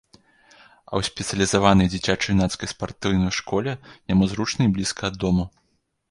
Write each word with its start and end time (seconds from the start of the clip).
А 0.19 0.91
ў 0.99 1.07
спецыялізаванай 1.09 1.89
дзіцяча-юнацкай 1.93 2.71
спартыўнай 2.73 3.33
школе 3.41 3.75
яму 4.13 4.23
зручна 4.31 4.61
і 4.69 4.71
блізка 4.79 5.03
ад 5.11 5.21
дому. 5.25 5.45